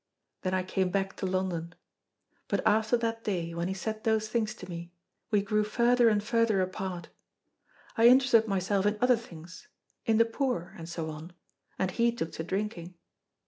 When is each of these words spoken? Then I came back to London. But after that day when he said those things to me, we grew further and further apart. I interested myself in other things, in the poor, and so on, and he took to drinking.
Then 0.41 0.55
I 0.55 0.63
came 0.63 0.89
back 0.89 1.15
to 1.17 1.27
London. 1.27 1.75
But 2.47 2.65
after 2.65 2.97
that 2.97 3.23
day 3.23 3.53
when 3.53 3.67
he 3.67 3.75
said 3.75 4.03
those 4.03 4.29
things 4.29 4.55
to 4.55 4.67
me, 4.67 4.93
we 5.29 5.43
grew 5.43 5.63
further 5.63 6.09
and 6.09 6.23
further 6.23 6.59
apart. 6.59 7.09
I 7.95 8.07
interested 8.07 8.47
myself 8.47 8.87
in 8.87 8.97
other 8.99 9.15
things, 9.15 9.67
in 10.07 10.17
the 10.17 10.25
poor, 10.25 10.73
and 10.75 10.89
so 10.89 11.11
on, 11.11 11.33
and 11.77 11.91
he 11.91 12.11
took 12.11 12.31
to 12.31 12.43
drinking. 12.43 12.95